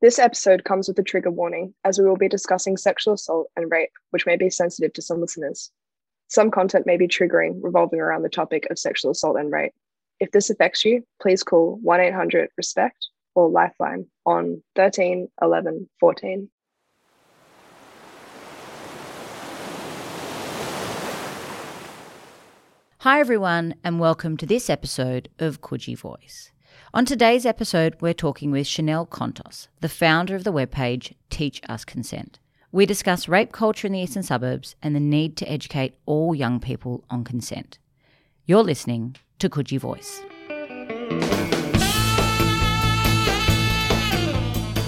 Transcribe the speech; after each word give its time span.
This 0.00 0.20
episode 0.20 0.62
comes 0.62 0.86
with 0.86 0.96
a 1.00 1.02
trigger 1.02 1.32
warning, 1.32 1.74
as 1.84 1.98
we 1.98 2.04
will 2.04 2.16
be 2.16 2.28
discussing 2.28 2.76
sexual 2.76 3.14
assault 3.14 3.50
and 3.56 3.68
rape, 3.68 3.90
which 4.10 4.26
may 4.26 4.36
be 4.36 4.48
sensitive 4.48 4.92
to 4.92 5.02
some 5.02 5.20
listeners. 5.20 5.72
Some 6.28 6.52
content 6.52 6.86
may 6.86 6.96
be 6.96 7.08
triggering, 7.08 7.58
revolving 7.60 7.98
around 7.98 8.22
the 8.22 8.28
topic 8.28 8.68
of 8.70 8.78
sexual 8.78 9.10
assault 9.10 9.36
and 9.36 9.50
rape. 9.50 9.72
If 10.20 10.30
this 10.30 10.50
affects 10.50 10.84
you, 10.84 11.04
please 11.20 11.42
call 11.42 11.80
1 11.82 11.98
800 11.98 12.48
RESPECT 12.56 13.08
or 13.34 13.50
Lifeline 13.50 14.06
on 14.24 14.62
13 14.76 15.26
11 15.42 15.90
14. 15.98 16.48
Hi, 22.98 23.18
everyone, 23.18 23.74
and 23.82 23.98
welcome 23.98 24.36
to 24.36 24.46
this 24.46 24.70
episode 24.70 25.28
of 25.40 25.60
Coogee 25.60 25.98
Voice. 25.98 26.52
On 26.94 27.04
today's 27.04 27.44
episode, 27.44 27.96
we're 28.00 28.14
talking 28.14 28.50
with 28.50 28.66
Chanel 28.66 29.04
Contos, 29.04 29.68
the 29.82 29.90
founder 29.90 30.34
of 30.34 30.44
the 30.44 30.52
webpage 30.54 31.12
Teach 31.28 31.60
Us 31.68 31.84
Consent. 31.84 32.38
We 32.72 32.86
discuss 32.86 33.28
rape 33.28 33.52
culture 33.52 33.86
in 33.86 33.92
the 33.92 33.98
eastern 33.98 34.22
suburbs 34.22 34.74
and 34.82 34.96
the 34.96 35.00
need 35.00 35.36
to 35.36 35.52
educate 35.52 35.96
all 36.06 36.34
young 36.34 36.60
people 36.60 37.04
on 37.10 37.24
consent. 37.24 37.78
You're 38.46 38.62
listening 38.62 39.16
to 39.38 39.50
Coogee 39.50 39.78
Voice. 39.78 40.22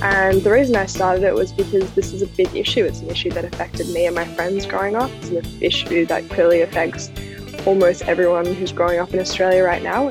And 0.02 0.40
the 0.40 0.50
reason 0.50 0.76
I 0.76 0.86
started 0.86 1.22
it 1.22 1.34
was 1.34 1.52
because 1.52 1.92
this 1.92 2.14
is 2.14 2.22
a 2.22 2.26
big 2.28 2.56
issue. 2.56 2.86
It's 2.86 3.00
an 3.00 3.10
issue 3.10 3.30
that 3.32 3.44
affected 3.44 3.90
me 3.90 4.06
and 4.06 4.14
my 4.14 4.24
friends 4.24 4.64
growing 4.64 4.96
up. 4.96 5.10
It's 5.16 5.28
an 5.28 5.62
issue 5.62 6.06
that 6.06 6.30
clearly 6.30 6.62
affects 6.62 7.10
almost 7.66 8.08
everyone 8.08 8.46
who's 8.46 8.72
growing 8.72 8.98
up 8.98 9.12
in 9.12 9.20
Australia 9.20 9.62
right 9.62 9.82
now. 9.82 10.10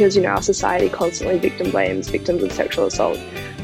Because 0.00 0.16
you 0.16 0.22
know 0.22 0.30
our 0.30 0.40
society 0.40 0.88
constantly 0.88 1.38
victim 1.38 1.70
blames 1.70 2.08
victims 2.08 2.42
of 2.42 2.50
sexual 2.52 2.86
assault. 2.86 3.20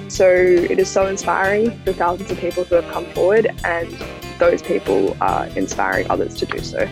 So 0.09 0.29
it 0.29 0.79
is 0.79 0.87
so 0.87 1.07
inspiring 1.07 1.71
for 1.81 1.95
thousands 1.95 2.31
of 2.31 2.37
people 2.37 2.63
who 2.65 2.75
have 2.75 2.87
come 2.93 3.07
forward, 3.15 3.51
and 3.65 3.91
those 4.39 4.61
people 4.61 5.17
are 5.23 5.47
inspiring 5.57 6.11
others 6.11 6.35
to 6.35 6.45
do 6.45 6.59
so. 6.59 6.87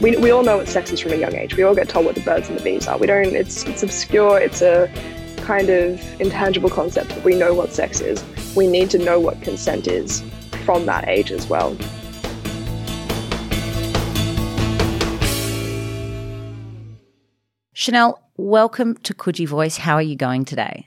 We, 0.00 0.16
we 0.18 0.30
all 0.30 0.44
know 0.44 0.58
what 0.58 0.68
sex 0.68 0.92
is 0.92 1.00
from 1.00 1.10
a 1.10 1.16
young 1.16 1.34
age. 1.34 1.56
We 1.56 1.64
all 1.64 1.74
get 1.74 1.88
told 1.88 2.06
what 2.06 2.14
the 2.14 2.20
birds 2.20 2.48
and 2.48 2.56
the 2.56 2.62
bees 2.62 2.86
are. 2.86 2.96
We 2.96 3.08
don't. 3.08 3.34
It's 3.34 3.64
it's 3.64 3.82
obscure. 3.82 4.38
It's 4.38 4.62
a 4.62 4.88
kind 5.38 5.68
of 5.68 6.00
intangible 6.20 6.70
concept, 6.70 7.08
but 7.08 7.24
we 7.24 7.34
know 7.34 7.54
what 7.54 7.72
sex 7.72 8.00
is. 8.00 8.22
We 8.54 8.68
need 8.68 8.88
to 8.90 8.98
know 8.98 9.18
what 9.18 9.42
consent 9.42 9.88
is 9.88 10.22
from 10.64 10.86
that 10.86 11.08
age 11.08 11.32
as 11.32 11.48
well. 11.48 11.76
Chanel, 17.80 18.22
welcome 18.36 18.94
to 19.04 19.14
Coogee 19.14 19.48
Voice. 19.48 19.78
How 19.78 19.94
are 19.94 20.02
you 20.02 20.14
going 20.14 20.44
today? 20.44 20.86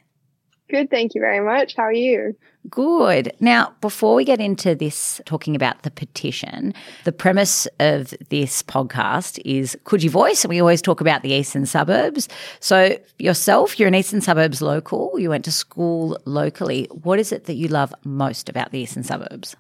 Good, 0.69 0.91
thank 0.91 1.15
you 1.15 1.21
very 1.21 1.43
much. 1.43 1.75
How 1.75 1.81
are 1.85 1.91
you? 1.91 2.35
Good. 2.69 3.33
Now, 3.39 3.73
before 3.81 4.13
we 4.13 4.23
get 4.23 4.39
into 4.39 4.75
this, 4.75 5.19
talking 5.25 5.55
about 5.55 5.81
the 5.81 5.89
petition, 5.89 6.71
the 7.03 7.11
premise 7.11 7.67
of 7.79 8.13
this 8.29 8.61
podcast 8.61 9.41
is 9.43 9.75
Coogee 9.85 10.07
Voice. 10.07 10.43
And 10.43 10.49
we 10.49 10.59
always 10.59 10.83
talk 10.83 11.01
about 11.01 11.23
the 11.23 11.31
eastern 11.31 11.65
suburbs. 11.65 12.29
So, 12.59 12.95
yourself, 13.17 13.79
you're 13.79 13.87
an 13.87 13.95
eastern 13.95 14.21
suburbs 14.21 14.61
local. 14.61 15.17
You 15.17 15.31
went 15.31 15.45
to 15.45 15.51
school 15.51 16.19
locally. 16.25 16.87
What 16.91 17.17
is 17.17 17.31
it 17.31 17.45
that 17.45 17.55
you 17.55 17.69
love 17.69 17.91
most 18.03 18.49
about 18.49 18.69
the 18.69 18.77
eastern 18.77 19.01
suburbs? 19.01 19.55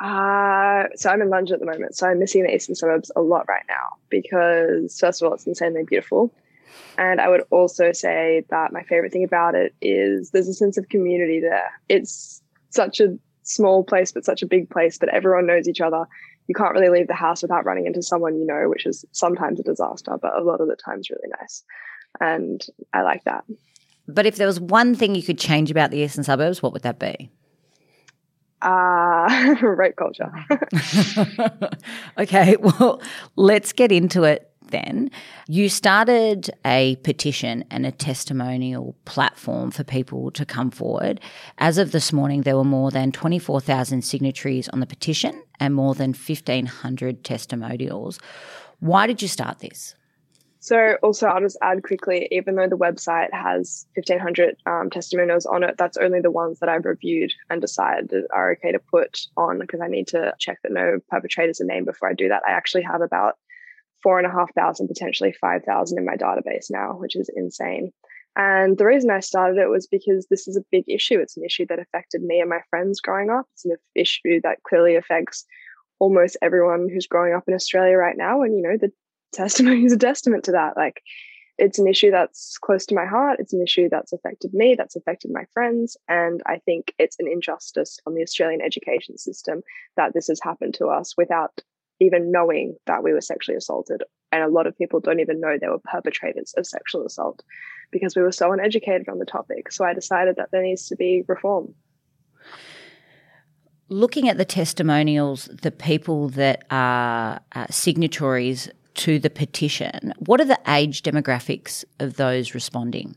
Uh, 0.00 0.84
so 0.96 1.10
I'm 1.10 1.20
in 1.20 1.28
London 1.28 1.54
at 1.54 1.60
the 1.60 1.66
moment, 1.66 1.94
so 1.94 2.08
I'm 2.08 2.18
missing 2.18 2.42
the 2.42 2.54
eastern 2.54 2.74
suburbs 2.74 3.10
a 3.14 3.20
lot 3.20 3.46
right 3.48 3.64
now 3.68 3.98
because 4.08 4.98
first 4.98 5.20
of 5.20 5.28
all, 5.28 5.34
it's 5.34 5.46
insanely 5.46 5.84
beautiful. 5.84 6.32
And 6.96 7.20
I 7.20 7.28
would 7.28 7.42
also 7.50 7.92
say 7.92 8.44
that 8.48 8.72
my 8.72 8.82
favorite 8.82 9.12
thing 9.12 9.24
about 9.24 9.54
it 9.54 9.74
is 9.82 10.30
there's 10.30 10.48
a 10.48 10.54
sense 10.54 10.78
of 10.78 10.88
community 10.88 11.40
there. 11.40 11.70
It's 11.88 12.42
such 12.70 13.00
a 13.00 13.18
small 13.42 13.84
place, 13.84 14.12
but 14.12 14.24
such 14.24 14.42
a 14.42 14.46
big 14.46 14.70
place, 14.70 14.96
but 14.96 15.08
everyone 15.10 15.46
knows 15.46 15.68
each 15.68 15.80
other. 15.80 16.06
You 16.46 16.54
can't 16.54 16.72
really 16.72 16.88
leave 16.88 17.06
the 17.06 17.14
house 17.14 17.42
without 17.42 17.64
running 17.66 17.86
into 17.86 18.02
someone 18.02 18.36
you 18.36 18.46
know, 18.46 18.68
which 18.68 18.86
is 18.86 19.04
sometimes 19.12 19.60
a 19.60 19.62
disaster, 19.62 20.16
but 20.20 20.36
a 20.36 20.42
lot 20.42 20.60
of 20.60 20.68
the 20.68 20.76
times 20.76 21.10
really 21.10 21.28
nice. 21.40 21.62
And 22.20 22.64
I 22.94 23.02
like 23.02 23.24
that. 23.24 23.44
But 24.08 24.26
if 24.26 24.36
there 24.36 24.46
was 24.46 24.58
one 24.58 24.94
thing 24.94 25.14
you 25.14 25.22
could 25.22 25.38
change 25.38 25.70
about 25.70 25.90
the 25.90 25.98
eastern 25.98 26.24
suburbs, 26.24 26.62
what 26.62 26.72
would 26.72 26.82
that 26.82 26.98
be? 26.98 27.30
Uh, 28.62 29.56
rape 29.62 29.96
culture. 29.96 30.32
okay, 32.18 32.56
well, 32.56 33.00
let's 33.36 33.72
get 33.72 33.90
into 33.90 34.24
it 34.24 34.50
then. 34.70 35.10
You 35.48 35.68
started 35.68 36.50
a 36.64 36.96
petition 36.96 37.64
and 37.70 37.86
a 37.86 37.92
testimonial 37.92 38.96
platform 39.04 39.70
for 39.70 39.84
people 39.84 40.30
to 40.32 40.44
come 40.44 40.70
forward. 40.70 41.20
As 41.58 41.78
of 41.78 41.92
this 41.92 42.12
morning, 42.12 42.42
there 42.42 42.56
were 42.56 42.64
more 42.64 42.90
than 42.90 43.12
24,000 43.12 44.02
signatories 44.02 44.68
on 44.68 44.80
the 44.80 44.86
petition 44.86 45.42
and 45.58 45.74
more 45.74 45.94
than 45.94 46.10
1,500 46.10 47.24
testimonials. 47.24 48.18
Why 48.80 49.06
did 49.06 49.22
you 49.22 49.28
start 49.28 49.58
this? 49.58 49.94
So, 50.62 50.98
also, 51.02 51.26
I'll 51.26 51.40
just 51.40 51.56
add 51.62 51.82
quickly 51.82 52.28
even 52.30 52.54
though 52.54 52.68
the 52.68 52.76
website 52.76 53.32
has 53.32 53.86
1,500 53.94 54.56
um, 54.66 54.90
testimonials 54.90 55.46
on 55.46 55.64
it, 55.64 55.76
that's 55.78 55.96
only 55.96 56.20
the 56.20 56.30
ones 56.30 56.60
that 56.60 56.68
I've 56.68 56.84
reviewed 56.84 57.32
and 57.48 57.62
decided 57.62 58.12
are 58.30 58.52
okay 58.52 58.70
to 58.72 58.78
put 58.78 59.20
on 59.38 59.58
because 59.58 59.80
I 59.80 59.88
need 59.88 60.08
to 60.08 60.34
check 60.38 60.58
that 60.62 60.72
no 60.72 60.98
perpetrators 61.08 61.62
are 61.62 61.64
named 61.64 61.86
before 61.86 62.10
I 62.10 62.14
do 62.14 62.28
that. 62.28 62.42
I 62.46 62.52
actually 62.52 62.82
have 62.82 63.00
about 63.00 63.36
four 64.02 64.18
and 64.18 64.26
a 64.26 64.30
half 64.30 64.52
thousand, 64.54 64.88
potentially 64.88 65.32
5,000 65.32 65.98
in 65.98 66.04
my 66.04 66.16
database 66.16 66.70
now, 66.70 66.92
which 66.92 67.16
is 67.16 67.30
insane. 67.34 67.90
And 68.36 68.76
the 68.76 68.86
reason 68.86 69.10
I 69.10 69.20
started 69.20 69.58
it 69.58 69.70
was 69.70 69.86
because 69.86 70.26
this 70.28 70.46
is 70.46 70.58
a 70.58 70.64
big 70.70 70.84
issue. 70.88 71.18
It's 71.18 71.38
an 71.38 71.44
issue 71.44 71.64
that 71.70 71.78
affected 71.78 72.22
me 72.22 72.38
and 72.38 72.50
my 72.50 72.60
friends 72.68 73.00
growing 73.00 73.30
up. 73.30 73.46
It's 73.54 73.64
an 73.64 73.76
issue 73.94 74.42
that 74.42 74.62
clearly 74.68 74.96
affects 74.96 75.46
almost 75.98 76.36
everyone 76.42 76.88
who's 76.92 77.06
growing 77.06 77.34
up 77.34 77.44
in 77.48 77.54
Australia 77.54 77.96
right 77.96 78.16
now. 78.16 78.42
And, 78.42 78.54
you 78.54 78.62
know, 78.62 78.76
the 78.78 78.92
testimony 79.32 79.84
is 79.84 79.92
a 79.92 79.98
testament 79.98 80.44
to 80.44 80.52
that. 80.52 80.76
Like, 80.76 81.02
it's 81.60 81.78
an 81.78 81.86
issue 81.86 82.10
that's 82.10 82.56
close 82.58 82.86
to 82.86 82.94
my 82.94 83.04
heart. 83.04 83.38
It's 83.38 83.52
an 83.52 83.62
issue 83.62 83.88
that's 83.90 84.14
affected 84.14 84.54
me, 84.54 84.74
that's 84.76 84.96
affected 84.96 85.30
my 85.30 85.44
friends. 85.52 85.96
And 86.08 86.40
I 86.46 86.56
think 86.56 86.94
it's 86.98 87.16
an 87.18 87.28
injustice 87.30 87.98
on 88.06 88.14
the 88.14 88.22
Australian 88.22 88.62
education 88.62 89.18
system 89.18 89.60
that 89.96 90.14
this 90.14 90.28
has 90.28 90.40
happened 90.42 90.74
to 90.74 90.86
us 90.86 91.14
without 91.18 91.60
even 92.00 92.32
knowing 92.32 92.76
that 92.86 93.02
we 93.02 93.12
were 93.12 93.20
sexually 93.20 93.58
assaulted. 93.58 94.02
And 94.32 94.42
a 94.42 94.48
lot 94.48 94.66
of 94.66 94.78
people 94.78 95.00
don't 95.00 95.20
even 95.20 95.38
know 95.38 95.58
they 95.60 95.68
were 95.68 95.78
perpetrators 95.78 96.54
of 96.56 96.66
sexual 96.66 97.04
assault 97.04 97.42
because 97.92 98.16
we 98.16 98.22
were 98.22 98.32
so 98.32 98.52
uneducated 98.52 99.10
on 99.10 99.18
the 99.18 99.26
topic. 99.26 99.70
So 99.70 99.84
I 99.84 99.92
decided 99.92 100.36
that 100.36 100.48
there 100.50 100.62
needs 100.62 100.88
to 100.88 100.96
be 100.96 101.24
reform. 101.28 101.74
Looking 103.88 104.28
at 104.28 104.38
the 104.38 104.44
testimonials, 104.46 105.46
the 105.46 105.72
people 105.72 106.28
that 106.30 106.64
are 106.70 107.40
uh, 107.54 107.66
signatories 107.68 108.70
to 108.94 109.18
the 109.18 109.30
petition, 109.30 110.12
what 110.18 110.40
are 110.40 110.44
the 110.44 110.60
age 110.66 111.02
demographics 111.02 111.84
of 111.98 112.16
those 112.16 112.54
responding? 112.54 113.16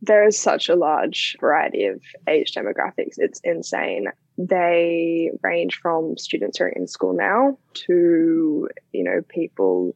There 0.00 0.26
is 0.26 0.38
such 0.38 0.68
a 0.68 0.74
large 0.74 1.36
variety 1.40 1.86
of 1.86 2.02
age 2.28 2.52
demographics. 2.52 3.14
It's 3.18 3.40
insane. 3.44 4.06
They 4.36 5.30
range 5.42 5.78
from 5.80 6.16
students 6.18 6.58
who 6.58 6.64
are 6.64 6.68
in 6.68 6.86
school 6.88 7.12
now 7.12 7.58
to, 7.86 8.68
you 8.92 9.04
know, 9.04 9.20
people 9.28 9.94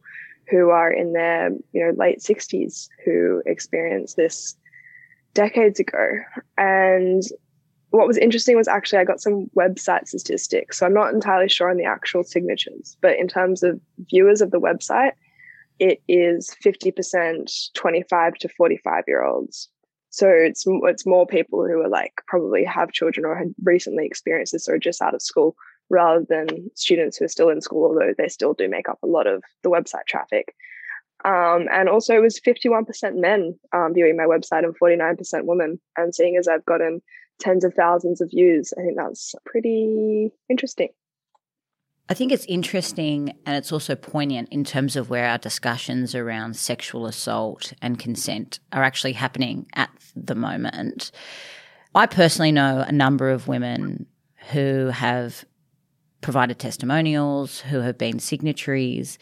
who 0.48 0.70
are 0.70 0.92
in 0.92 1.12
their, 1.12 1.50
you 1.72 1.84
know, 1.84 1.92
late 1.96 2.20
60s 2.20 2.88
who 3.04 3.42
experienced 3.46 4.16
this 4.16 4.56
decades 5.34 5.80
ago. 5.80 6.06
And 6.56 7.22
what 7.90 8.06
was 8.06 8.18
interesting 8.18 8.56
was 8.56 8.68
actually 8.68 8.98
I 8.98 9.04
got 9.04 9.20
some 9.20 9.50
website 9.56 10.08
statistics. 10.08 10.78
So 10.78 10.86
I'm 10.86 10.94
not 10.94 11.14
entirely 11.14 11.48
sure 11.48 11.70
on 11.70 11.76
the 11.76 11.84
actual 11.84 12.24
signatures, 12.24 12.96
but 13.00 13.18
in 13.18 13.28
terms 13.28 13.62
of 13.62 13.80
viewers 14.10 14.40
of 14.40 14.50
the 14.50 14.60
website, 14.60 15.12
it 15.78 16.02
is 16.08 16.54
50% 16.64 17.72
25 17.74 18.34
to 18.34 18.48
45 18.48 19.04
year 19.06 19.24
olds. 19.24 19.68
So 20.10 20.28
it's 20.28 20.64
it's 20.66 21.06
more 21.06 21.26
people 21.26 21.66
who 21.66 21.80
are 21.82 21.88
like 21.88 22.12
probably 22.26 22.64
have 22.64 22.92
children 22.92 23.26
or 23.26 23.36
had 23.36 23.54
recently 23.62 24.06
experienced 24.06 24.52
this 24.52 24.68
or 24.68 24.78
just 24.78 25.02
out 25.02 25.14
of 25.14 25.22
school 25.22 25.56
rather 25.90 26.24
than 26.28 26.70
students 26.74 27.16
who 27.16 27.26
are 27.26 27.28
still 27.28 27.50
in 27.50 27.60
school, 27.60 27.84
although 27.84 28.14
they 28.16 28.28
still 28.28 28.54
do 28.54 28.68
make 28.68 28.88
up 28.88 28.98
a 29.02 29.06
lot 29.06 29.26
of 29.26 29.42
the 29.62 29.70
website 29.70 30.06
traffic. 30.08 30.54
Um, 31.24 31.66
and 31.72 31.88
also 31.88 32.14
it 32.14 32.22
was 32.22 32.40
51% 32.40 33.16
men 33.16 33.58
um, 33.72 33.94
viewing 33.94 34.16
my 34.16 34.24
website 34.24 34.64
and 34.64 34.78
49% 34.78 35.44
women. 35.44 35.80
And 35.96 36.14
seeing 36.14 36.36
as 36.36 36.48
I've 36.48 36.64
gotten 36.64 37.02
tens 37.38 37.64
of 37.64 37.74
thousands 37.74 38.20
of 38.20 38.30
views. 38.30 38.72
I 38.76 38.82
think 38.82 38.96
that's 38.96 39.34
pretty 39.44 40.32
interesting. 40.48 40.88
I 42.08 42.14
think 42.14 42.30
it's 42.30 42.44
interesting 42.44 43.36
and 43.44 43.56
it's 43.56 43.72
also 43.72 43.96
poignant 43.96 44.48
in 44.50 44.62
terms 44.62 44.94
of 44.94 45.10
where 45.10 45.26
our 45.26 45.38
discussions 45.38 46.14
around 46.14 46.54
sexual 46.56 47.06
assault 47.06 47.72
and 47.82 47.98
consent 47.98 48.60
are 48.72 48.84
actually 48.84 49.14
happening 49.14 49.66
at 49.74 49.90
the 50.14 50.36
moment. 50.36 51.10
I 51.94 52.06
personally 52.06 52.52
know 52.52 52.84
a 52.86 52.92
number 52.92 53.30
of 53.30 53.48
women 53.48 54.06
who 54.52 54.86
have 54.86 55.44
provided 56.20 56.58
testimonials, 56.58 57.60
who 57.60 57.80
have 57.80 57.98
been 57.98 58.20
signatories. 58.20 59.18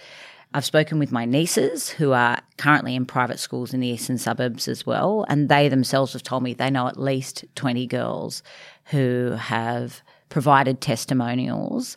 I've 0.54 0.64
spoken 0.64 1.00
with 1.00 1.10
my 1.10 1.24
nieces 1.24 1.90
who 1.90 2.12
are 2.12 2.40
currently 2.58 2.94
in 2.94 3.06
private 3.06 3.40
schools 3.40 3.74
in 3.74 3.80
the 3.80 3.88
eastern 3.88 4.18
suburbs 4.18 4.68
as 4.68 4.86
well, 4.86 5.26
and 5.28 5.48
they 5.48 5.68
themselves 5.68 6.12
have 6.12 6.22
told 6.22 6.44
me 6.44 6.54
they 6.54 6.70
know 6.70 6.86
at 6.86 6.96
least 6.96 7.44
20 7.56 7.88
girls 7.88 8.40
who 8.84 9.32
have 9.32 10.00
provided 10.28 10.80
testimonials. 10.80 11.96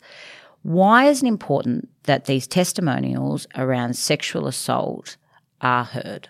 Why 0.63 1.06
is 1.06 1.21
it 1.21 1.27
important 1.27 1.88
that 2.04 2.25
these 2.25 2.48
testimonials 2.48 3.45
around 3.56 3.95
sexual 3.95 4.48
assault 4.48 5.18
are 5.62 5.83
heard? 5.83 6.30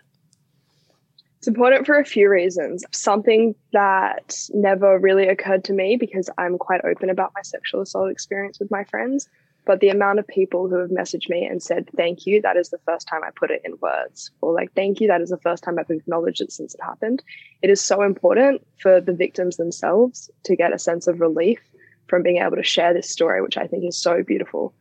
It's 1.37 1.47
important 1.47 1.85
for 1.85 1.97
a 1.97 2.03
few 2.03 2.29
reasons. 2.29 2.83
Something 2.91 3.55
that 3.71 4.37
never 4.53 4.99
really 4.99 5.29
occurred 5.29 5.63
to 5.65 5.73
me 5.73 5.95
because 5.95 6.29
I'm 6.37 6.57
quite 6.57 6.83
open 6.83 7.09
about 7.09 7.31
my 7.33 7.41
sexual 7.41 7.79
assault 7.79 8.11
experience 8.11 8.59
with 8.59 8.69
my 8.69 8.83
friends. 8.83 9.29
But 9.67 9.81
the 9.81 9.89
amount 9.89 10.17
of 10.17 10.27
people 10.27 10.69
who 10.69 10.77
have 10.77 10.89
messaged 10.89 11.29
me 11.29 11.45
and 11.45 11.61
said, 11.61 11.89
Thank 11.97 12.25
you, 12.25 12.41
that 12.41 12.55
is 12.55 12.69
the 12.69 12.79
first 12.85 13.05
time 13.05 13.21
I 13.23 13.31
put 13.35 13.51
it 13.51 13.61
in 13.65 13.73
words. 13.81 14.31
Or 14.39 14.53
like, 14.53 14.71
Thank 14.73 15.01
you, 15.01 15.07
that 15.09 15.19
is 15.19 15.29
the 15.29 15.37
first 15.37 15.61
time 15.61 15.77
I've 15.77 15.89
acknowledged 15.89 16.41
it 16.41 16.53
since 16.53 16.73
it 16.73 16.81
happened. 16.81 17.21
It 17.61 17.69
is 17.69 17.81
so 17.81 18.01
important 18.01 18.65
for 18.79 19.01
the 19.01 19.11
victims 19.11 19.57
themselves 19.57 20.31
to 20.45 20.55
get 20.55 20.73
a 20.73 20.79
sense 20.79 21.05
of 21.05 21.19
relief 21.19 21.59
from 22.07 22.23
being 22.23 22.37
able 22.37 22.55
to 22.55 22.63
share 22.63 22.93
this 22.93 23.09
story, 23.09 23.41
which 23.41 23.57
I 23.57 23.67
think 23.67 23.83
is 23.83 24.01
so 24.01 24.23
beautiful. 24.23 24.73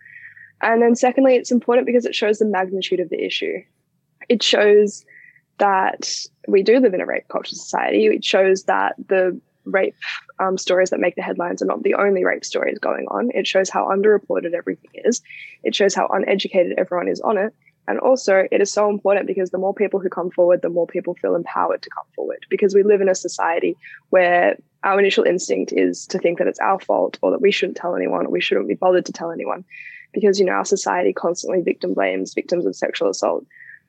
And 0.61 0.81
then, 0.81 0.95
secondly, 0.95 1.35
it's 1.35 1.51
important 1.51 1.87
because 1.87 2.07
it 2.07 2.15
shows 2.15 2.39
the 2.39 2.47
magnitude 2.47 3.01
of 3.01 3.11
the 3.11 3.23
issue. 3.23 3.59
It 4.29 4.41
shows 4.41 5.05
that 5.59 6.09
we 6.47 6.63
do 6.63 6.79
live 6.79 6.95
in 6.95 7.01
a 7.01 7.07
rape 7.07 7.27
culture 7.29 7.57
society. 7.57 8.07
It 8.07 8.25
shows 8.25 8.65
that 8.65 8.95
the 9.09 9.41
rape 9.67 9.95
um, 10.39 10.57
stories 10.57 10.91
that 10.91 11.01
make 11.01 11.17
the 11.17 11.23
headlines 11.23 11.63
are 11.63 11.67
not 11.67 11.83
the 11.83 11.95
only 11.95 12.25
rape 12.25 12.45
stories 12.45 12.79
going 12.79 13.07
on. 13.09 13.31
It 13.35 13.47
shows 13.47 13.69
how 13.69 13.89
underreported 13.89 14.55
everything 14.55 14.91
is. 14.95 15.23
It 15.63 15.75
shows 15.75 15.95
how 15.95 16.09
uneducated 16.09 16.79
everyone 16.79 17.09
is 17.09 17.21
on 17.21 17.37
it. 17.39 17.55
And 17.89 18.01
also, 18.01 18.49
it 18.51 18.61
is 18.61 18.73
so 18.73 18.91
important 18.91 19.27
because 19.27 19.51
the 19.51 19.59
more 19.59 19.75
people 19.75 20.01
who 20.01 20.09
come 20.09 20.31
forward, 20.31 20.63
the 20.63 20.69
more 20.69 20.87
people 20.87 21.15
feel 21.15 21.37
empowered 21.37 21.83
to 21.83 21.91
come 21.91 22.07
forward. 22.17 22.45
Because 22.51 22.75
we 22.75 22.83
live 22.83 23.01
in 23.01 23.09
a 23.09 23.15
society 23.15 23.77
where 24.11 24.57
our 24.83 24.99
initial 24.99 25.25
instinct 25.25 25.73
is 25.73 26.07
to 26.09 26.19
think 26.19 26.39
that 26.39 26.49
it's 26.49 26.59
our 26.59 26.81
fault 26.81 27.19
or 27.23 27.31
that 27.31 27.41
we 27.41 27.53
shouldn't 27.53 27.77
tell 27.77 27.95
anyone 27.95 28.27
or 28.27 28.31
we 28.31 28.41
shouldn't 28.41 28.69
be 28.69 28.75
bothered 28.75 29.07
to 29.07 29.13
tell 29.13 29.31
anyone. 29.31 29.65
Because, 30.13 30.41
you 30.41 30.47
know, 30.47 30.53
our 30.53 30.65
society 30.65 31.13
constantly 31.13 31.61
victim 31.61 31.95
blames 31.95 32.35
victims 32.35 32.67
of 32.67 32.75
sexual 32.75 33.11
assault. 33.11 33.47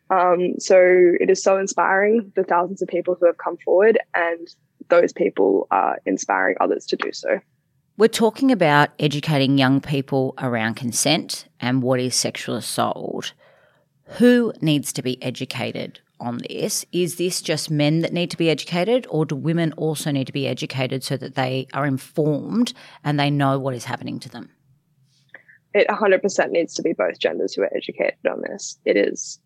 Um, 0.10 0.60
so 0.60 0.80
it 1.20 1.30
is 1.30 1.44
so 1.44 1.58
inspiring, 1.58 2.32
the 2.36 2.44
thousands 2.44 2.82
of 2.82 2.88
people 2.88 3.18
who 3.20 3.26
have 3.26 3.38
come 3.38 3.58
forward, 3.58 4.00
and 4.14 4.48
those 4.90 5.14
people 5.14 5.68
are 5.72 6.00
inspiring 6.06 6.56
others 6.60 6.86
to 6.88 6.96
do 6.96 7.12
so. 7.12 7.40
We're 7.98 8.08
talking 8.08 8.52
about 8.52 8.90
educating 9.00 9.58
young 9.58 9.82
people 9.82 10.36
around 10.38 10.76
consent 10.76 11.48
and 11.60 11.82
what 11.82 12.00
is 12.00 12.16
sexual 12.16 12.56
assault. 12.56 13.34
Who 14.18 14.54
needs 14.62 14.94
to 14.94 15.02
be 15.02 15.22
educated 15.22 16.00
on 16.20 16.40
this? 16.50 16.86
Is 16.92 17.16
this 17.16 17.42
just 17.42 17.72
men 17.72 18.02
that 18.02 18.14
need 18.14 18.32
to 18.32 18.38
be 18.38 18.50
educated, 18.50 19.08
or 19.10 19.26
do 19.26 19.36
women 19.36 19.74
also 19.74 20.12
need 20.12 20.28
to 20.28 20.34
be 20.34 20.48
educated 20.48 21.04
so 21.04 21.18
that 21.18 21.36
they 21.36 21.68
are 21.74 21.86
informed 21.86 22.74
and 23.04 23.20
they 23.20 23.30
know 23.30 23.60
what 23.60 23.74
is 23.74 23.86
happening 23.86 24.20
to 24.20 24.30
them? 24.30 24.52
It 25.74 25.88
100% 25.88 26.50
needs 26.52 26.74
to 26.76 26.82
be 26.82 26.94
both 26.94 27.20
genders 27.20 27.54
who 27.54 27.64
are 27.64 27.76
educated 27.76 28.26
on 28.30 28.42
this. 28.42 28.80
It 28.86 28.96
is 28.96 29.40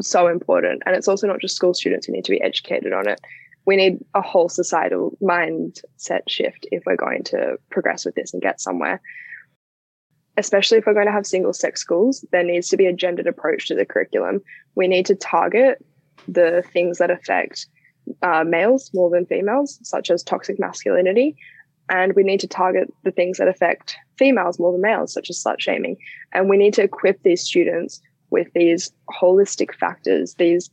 so 0.00 0.28
important. 0.28 0.82
And 0.86 0.94
it's 0.94 1.08
also 1.08 1.26
not 1.26 1.40
just 1.40 1.56
school 1.56 1.74
students 1.74 2.06
who 2.06 2.12
need 2.12 2.24
to 2.24 2.30
be 2.30 2.40
educated 2.40 2.92
on 2.92 3.08
it. 3.08 3.20
We 3.66 3.76
need 3.76 4.04
a 4.14 4.20
whole 4.20 4.48
societal 4.48 5.16
mindset 5.22 6.22
shift 6.28 6.66
if 6.70 6.82
we're 6.86 6.96
going 6.96 7.24
to 7.24 7.56
progress 7.70 8.04
with 8.04 8.14
this 8.14 8.32
and 8.32 8.42
get 8.42 8.60
somewhere. 8.60 9.00
Especially 10.36 10.78
if 10.78 10.86
we're 10.86 10.94
going 10.94 11.06
to 11.06 11.12
have 11.12 11.26
single 11.26 11.52
sex 11.52 11.80
schools, 11.80 12.24
there 12.32 12.42
needs 12.42 12.68
to 12.68 12.76
be 12.76 12.86
a 12.86 12.92
gendered 12.92 13.26
approach 13.26 13.68
to 13.68 13.74
the 13.74 13.86
curriculum. 13.86 14.40
We 14.74 14.88
need 14.88 15.06
to 15.06 15.14
target 15.14 15.84
the 16.26 16.64
things 16.72 16.98
that 16.98 17.10
affect 17.10 17.66
uh, 18.22 18.44
males 18.44 18.90
more 18.92 19.10
than 19.10 19.26
females, 19.26 19.78
such 19.82 20.10
as 20.10 20.22
toxic 20.22 20.58
masculinity. 20.58 21.36
And 21.88 22.14
we 22.14 22.22
need 22.22 22.40
to 22.40 22.48
target 22.48 22.92
the 23.04 23.10
things 23.10 23.38
that 23.38 23.48
affect 23.48 23.96
females 24.18 24.58
more 24.58 24.72
than 24.72 24.80
males, 24.80 25.12
such 25.12 25.30
as 25.30 25.42
slut 25.42 25.60
shaming. 25.60 25.96
And 26.32 26.48
we 26.48 26.56
need 26.56 26.74
to 26.74 26.82
equip 26.82 27.22
these 27.22 27.42
students 27.42 28.00
with 28.30 28.48
these 28.54 28.92
holistic 29.10 29.74
factors, 29.74 30.34
these 30.34 30.70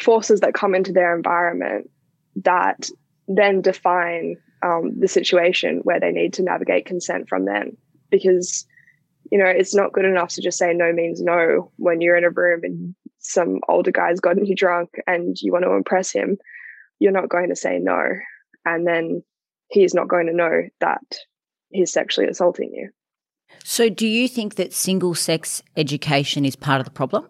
forces 0.00 0.40
that 0.40 0.54
come 0.54 0.74
into 0.74 0.92
their 0.92 1.16
environment 1.16 1.90
that 2.36 2.88
then 3.26 3.60
define 3.60 4.36
um, 4.62 4.98
the 4.98 5.08
situation 5.08 5.80
where 5.82 6.00
they 6.00 6.10
need 6.10 6.32
to 6.34 6.42
navigate 6.42 6.86
consent 6.86 7.28
from 7.28 7.44
then. 7.44 7.76
Because, 8.10 8.66
you 9.30 9.38
know, 9.38 9.46
it's 9.46 9.74
not 9.74 9.92
good 9.92 10.04
enough 10.04 10.30
to 10.34 10.42
just 10.42 10.58
say 10.58 10.72
no 10.72 10.92
means 10.92 11.20
no 11.20 11.72
when 11.76 12.00
you're 12.00 12.16
in 12.16 12.24
a 12.24 12.30
room 12.30 12.60
and 12.62 12.94
some 13.18 13.58
older 13.68 13.90
guy's 13.90 14.20
gotten 14.20 14.46
you 14.46 14.54
drunk 14.54 14.90
and 15.06 15.36
you 15.40 15.52
want 15.52 15.64
to 15.64 15.72
impress 15.72 16.10
him. 16.10 16.38
You're 16.98 17.12
not 17.12 17.28
going 17.28 17.50
to 17.50 17.56
say 17.56 17.78
no. 17.80 18.02
And 18.64 18.86
then 18.86 19.22
he's 19.68 19.94
not 19.94 20.08
going 20.08 20.26
to 20.26 20.34
know 20.34 20.62
that 20.80 21.02
he's 21.70 21.92
sexually 21.92 22.28
assaulting 22.28 22.70
you. 22.72 22.90
So, 23.64 23.88
do 23.88 24.06
you 24.06 24.28
think 24.28 24.56
that 24.56 24.72
single 24.72 25.14
sex 25.14 25.62
education 25.76 26.44
is 26.44 26.54
part 26.54 26.80
of 26.80 26.84
the 26.84 26.90
problem? 26.90 27.28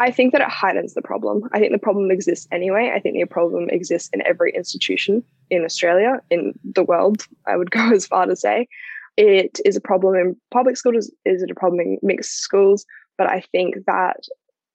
I 0.00 0.10
think 0.12 0.32
that 0.32 0.40
it 0.40 0.48
heightens 0.48 0.94
the 0.94 1.02
problem. 1.02 1.48
I 1.52 1.58
think 1.58 1.72
the 1.72 1.78
problem 1.78 2.10
exists 2.10 2.46
anyway. 2.52 2.92
I 2.94 3.00
think 3.00 3.16
the 3.16 3.26
problem 3.26 3.68
exists 3.68 4.08
in 4.12 4.24
every 4.24 4.52
institution 4.54 5.24
in 5.50 5.64
Australia, 5.64 6.20
in 6.30 6.52
the 6.62 6.84
world, 6.84 7.26
I 7.46 7.56
would 7.56 7.70
go 7.78 7.90
as 7.90 8.06
far 8.06 8.26
to 8.26 8.36
say. 8.36 8.68
It 9.16 9.60
is 9.64 9.76
a 9.76 9.80
problem 9.80 10.14
in 10.14 10.36
public 10.52 10.76
schools, 10.76 11.10
is 11.24 11.42
it 11.42 11.50
a 11.50 11.54
problem 11.54 11.80
in 11.80 11.98
mixed 12.02 12.40
schools? 12.40 12.86
But 13.16 13.28
I 13.28 13.40
think 13.50 13.74
that 13.86 14.20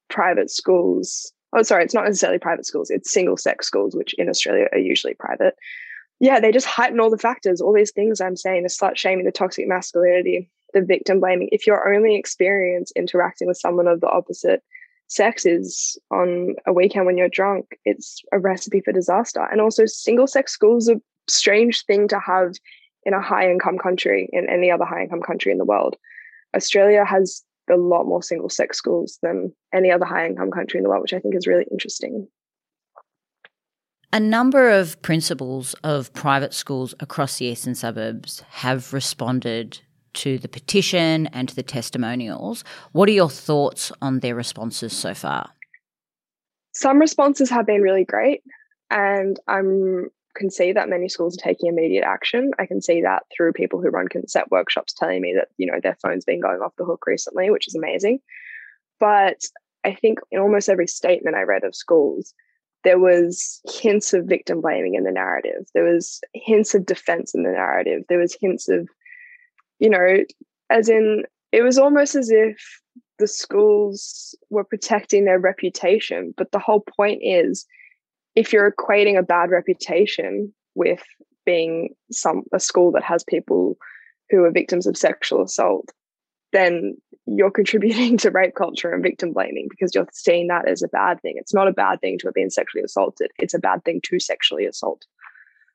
private 0.10 0.52
schools, 0.52 1.31
oh, 1.54 1.64
sorry, 1.64 1.86
it's 1.86 1.94
not 1.94 2.04
necessarily 2.04 2.40
private 2.40 2.66
schools, 2.66 2.90
it's 2.90 3.12
single 3.12 3.38
sex 3.38 3.66
schools, 3.66 3.96
which 3.96 4.14
in 4.16 4.28
Australia 4.28 4.68
are 4.74 4.78
usually 4.78 5.14
private. 5.14 5.56
Yeah, 6.20 6.42
they 6.42 6.52
just 6.52 6.66
heighten 6.66 7.00
all 7.00 7.10
the 7.10 7.18
factors, 7.18 7.62
all 7.62 7.74
these 7.74 7.92
things 7.92 8.20
I'm 8.20 8.36
saying, 8.36 8.64
the 8.64 8.70
slut 8.70 8.98
shaming, 8.98 9.25
the 9.25 9.31
toxic 9.31 9.68
masculinity, 9.68 10.50
the 10.74 10.81
victim 10.81 11.22
blaming. 11.22 11.48
If 11.54 11.66
your 11.66 11.94
only 11.94 12.16
experience 12.16 12.92
interacting 12.98 13.48
with 13.48 13.58
someone 13.58 13.88
of 13.88 14.02
the 14.02 14.10
opposite 14.10 14.62
sex 15.07 15.45
is 15.45 15.97
on 16.11 16.55
a 16.65 16.73
weekend 16.73 17.05
when 17.05 17.17
you're 17.17 17.29
drunk, 17.29 17.77
it's 17.85 18.21
a 18.31 18.39
recipe 18.39 18.81
for 18.81 18.91
disaster. 18.91 19.47
And 19.51 19.61
also, 19.61 19.85
single 19.85 20.27
sex 20.27 20.51
schools 20.51 20.89
are 20.89 20.95
a 20.95 21.01
strange 21.27 21.85
thing 21.85 22.07
to 22.09 22.19
have 22.19 22.53
in 23.05 23.13
a 23.13 23.22
high 23.22 23.50
income 23.50 23.77
country, 23.77 24.29
in 24.31 24.50
any 24.50 24.72
other 24.72 24.86
high 24.86 25.03
income 25.03 25.22
country 25.22 25.51
in 25.51 25.57
the 25.57 25.65
world. 25.65 25.95
Australia 26.55 27.03
has 27.05 27.43
a 27.69 27.75
lot 27.75 28.05
more 28.05 28.24
single 28.24 28.50
sex 28.50 28.77
schools 28.77 29.19
than 29.22 29.53
any 29.74 29.91
other 29.91 30.05
high 30.05 30.25
income 30.25 30.51
country 30.51 30.77
in 30.77 30.83
the 30.83 30.89
world, 30.89 31.01
which 31.01 31.13
I 31.13 31.19
think 31.19 31.36
is 31.36 31.48
really 31.48 31.65
interesting. 31.72 32.27
A 34.12 34.19
number 34.19 34.69
of 34.69 35.01
principals 35.01 35.74
of 35.83 36.13
private 36.13 36.53
schools 36.53 36.93
across 37.00 37.38
the 37.38 37.45
eastern 37.45 37.74
suburbs 37.74 38.43
have 38.50 38.93
responded 38.93 39.79
to 40.13 40.38
the 40.38 40.48
petition 40.48 41.27
and 41.27 41.50
to 41.50 41.55
the 41.55 41.63
testimonials. 41.63 42.63
What 42.91 43.10
are 43.10 43.13
your 43.13 43.29
thoughts 43.29 43.91
on 44.01 44.20
their 44.20 44.36
responses 44.36 44.93
so 44.93 45.13
far? 45.13 45.50
Some 46.74 47.00
responses 47.00 47.50
have 47.50 47.65
been 47.67 47.82
really 47.82 48.05
great, 48.05 48.41
and 48.89 49.39
I 49.48 49.62
can 50.36 50.50
see 50.50 50.74
that 50.74 50.89
many 50.89 51.08
schools 51.08 51.38
are 51.38 51.43
taking 51.43 51.70
immediate 51.70 52.03
action. 52.03 52.51
I 52.58 52.65
can 52.65 52.82
see 52.82 53.01
that 53.03 53.24
through 53.36 53.53
people 53.53 53.82
who 53.82 53.89
run 53.89 54.08
consent 54.08 54.50
workshops 54.50 54.93
telling 54.93 55.22
me 55.22 55.36
that 55.38 55.50
you 55.58 55.67
know 55.67 55.79
their 55.82 55.98
phone's 56.01 56.25
been 56.25 56.41
going 56.41 56.62
off 56.62 56.75
the 56.77 56.86
hook 56.86 57.05
recently, 57.05 57.51
which 57.51 57.67
is 57.67 57.75
amazing. 57.75 58.20
But 59.00 59.43
I 59.84 59.93
think 59.93 60.20
in 60.32 60.39
almost 60.39 60.70
every 60.70 60.88
statement 60.88 61.36
I 61.36 61.41
read 61.41 61.63
of 61.63 61.75
schools, 61.75 62.34
there 62.84 63.00
was 63.00 63.62
hints 63.70 64.13
of 64.13 64.25
victim 64.25 64.62
blaming 64.62 64.96
in 64.96 65.03
the 65.03 65.12
narrative. 65.12 65.67
There 65.74 65.84
was 65.84 66.22
hints 66.34 66.74
of 66.74 66.86
defense 66.86 67.34
in 67.36 67.43
the 67.43 67.51
narrative. 67.51 68.03
There 68.10 68.20
was 68.20 68.38
hints 68.39 68.70
of 68.70 68.88
you 69.84 69.90
know, 69.90 70.24
as 70.70 70.88
in, 70.88 71.24
it 71.52 71.62
was 71.62 71.78
almost 71.78 72.16
as 72.16 72.32
if 72.32 72.58
the 73.20 73.28
schools 73.28 74.34
were 74.50 74.63
protecting 74.63 75.25
their 75.25 75.38
reputation. 75.38 76.34
But 76.38 76.54
the 76.54 76.60
whole 76.60 76.86
point 76.98 77.20
is 77.22 77.66
if 78.34 78.54
you're 78.54 78.72
equating 78.72 79.20
a 79.20 79.24
bad 79.24 79.52
reputation 79.52 80.54
with 80.74 81.04
being 81.46 81.90
some 82.13 82.44
a 82.54 82.62
school 82.62 82.94
that 82.94 83.04
has 83.04 83.25
people 83.25 83.78
who 84.30 84.46
are 84.46 84.52
victims 84.52 84.88
of 84.88 84.96
sexual 84.96 85.44
assault, 85.44 85.90
then 86.54 86.96
you're 87.25 87.52
contributing 87.60 88.16
to 88.20 88.32
rape 88.32 88.56
culture 88.56 88.94
and 88.94 89.04
victim 89.04 89.34
blaming 89.34 89.68
because 89.70 89.94
you're 89.94 90.08
seeing 90.13 90.48
that 90.48 90.66
as 90.66 90.82
a 90.82 90.88
bad 90.88 91.22
thing. 91.22 91.34
It's 91.36 91.54
not 91.54 91.68
a 91.68 91.74
bad 91.74 92.00
thing 92.00 92.18
to 92.20 92.28
have 92.28 92.34
been 92.34 92.50
sexually 92.50 92.86
assaulted. 92.86 93.32
It's 93.38 93.54
a 93.54 93.60
bad 93.60 93.84
thing 93.84 94.00
to 94.06 94.18
sexually 94.18 94.66
assault 94.66 95.06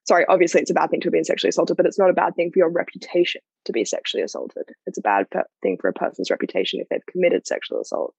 sorry, 0.09 0.25
obviously 0.29 0.61
it's 0.61 0.71
a 0.71 0.75
bad 0.75 0.91
thing 0.91 1.01
to 1.01 1.07
have 1.07 1.13
been 1.13 1.25
sexually 1.25 1.51
assaulted, 1.51 1.77
but 1.77 1.87
it's 1.87 1.99
not 1.99 2.11
a 2.11 2.15
bad 2.15 2.35
thing 2.35 2.51
for 2.51 2.59
your 2.59 2.71
reputation 2.71 3.43
to 3.67 3.73
be 3.73 3.85
sexually 3.85 4.23
assaulted. 4.23 4.65
It's 4.87 4.99
a 4.99 5.03
bad 5.03 5.27
thing 5.63 5.77
for 5.81 5.89
a 5.89 5.93
person's 5.93 6.31
reputation 6.31 6.81
if 6.81 6.89
they've 6.89 7.05
committed 7.07 7.47
sexual 7.47 7.81
assault. 7.81 8.15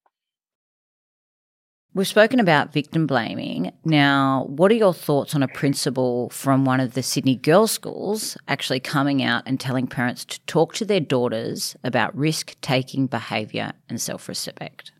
We've 1.95 2.07
spoken 2.07 2.39
about 2.39 2.71
victim 2.71 3.07
blaming. 3.07 3.73
Now, 3.83 4.45
what 4.47 4.71
are 4.71 4.75
your 4.75 4.93
thoughts 4.93 5.33
on 5.33 5.41
a 5.41 5.47
principal 5.47 6.29
from 6.29 6.63
one 6.63 6.79
of 6.79 6.93
the 6.93 7.01
Sydney 7.01 7.35
girls' 7.35 7.71
schools 7.71 8.37
actually 8.47 8.79
coming 8.79 9.23
out 9.23 9.41
and 9.47 9.59
telling 9.59 9.87
parents 9.87 10.23
to 10.25 10.39
talk 10.41 10.75
to 10.75 10.85
their 10.85 10.99
daughters 10.99 11.75
about 11.83 12.15
risk 12.15 12.55
taking 12.61 13.07
behaviour 13.07 13.73
and 13.89 13.99
self 13.99 14.29
respect? 14.29 14.91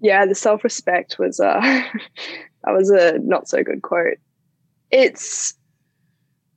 Yeah, 0.00 0.26
the 0.26 0.34
self 0.34 0.64
respect 0.64 1.20
was 1.20 1.38
uh, 1.38 1.60
that 2.64 2.72
was 2.72 2.90
a 2.90 3.20
not 3.20 3.48
so 3.48 3.62
good 3.62 3.82
quote. 3.82 4.18
It's 4.90 5.54